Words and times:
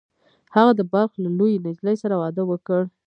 هغه 0.55 0.71
د 0.75 0.81
بلخ 0.91 1.11
له 1.21 1.25
یوې 1.35 1.59
نجلۍ 1.65 1.95
سره 2.03 2.15
واده 2.21 2.43
وکړ 2.47 2.81